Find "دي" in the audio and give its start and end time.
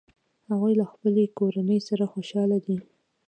2.65-2.77